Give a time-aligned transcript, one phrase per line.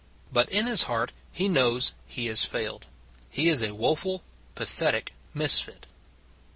[0.33, 2.87] But in his heart he knows he has failed;
[3.29, 4.23] he is, a woeful,
[4.55, 5.85] pathetic misfit.